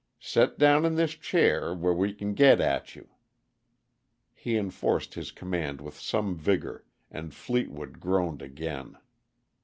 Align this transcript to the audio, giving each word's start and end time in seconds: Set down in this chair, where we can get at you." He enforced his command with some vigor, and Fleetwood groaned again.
Set 0.19 0.57
down 0.57 0.83
in 0.83 0.95
this 0.95 1.11
chair, 1.11 1.75
where 1.75 1.93
we 1.93 2.11
can 2.11 2.33
get 2.33 2.59
at 2.59 2.95
you." 2.95 3.07
He 4.33 4.57
enforced 4.57 5.13
his 5.13 5.31
command 5.31 5.79
with 5.79 5.93
some 5.99 6.35
vigor, 6.35 6.85
and 7.11 7.35
Fleetwood 7.35 7.99
groaned 7.99 8.41
again. 8.41 8.97